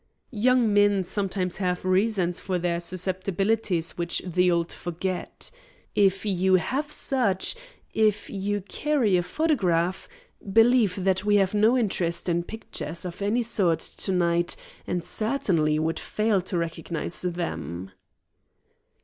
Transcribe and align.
"Young 0.33 0.73
men 0.73 1.03
sometimes 1.03 1.57
have 1.57 1.85
reasons 1.85 2.39
for 2.41 2.57
their 2.57 2.79
susceptibilities 2.79 3.99
which 3.99 4.19
the 4.25 4.49
old 4.49 4.73
forget. 4.73 5.51
If 5.93 6.25
you 6.25 6.55
have 6.55 6.89
such 6.89 7.55
if 7.93 8.27
you 8.27 8.61
carry 8.61 9.15
a 9.15 9.21
photograph, 9.21 10.09
believe 10.51 11.03
that 11.03 11.23
we 11.23 11.35
have 11.35 11.53
no 11.53 11.77
interest 11.77 12.27
in 12.27 12.41
pictures 12.41 13.05
of 13.05 13.21
any 13.21 13.43
sort 13.43 13.77
to 13.77 14.11
night 14.11 14.55
and 14.87 15.05
certainly 15.05 15.77
would 15.77 15.99
fail 15.99 16.41
to 16.41 16.57
recognise 16.57 17.21
them." 17.21 17.91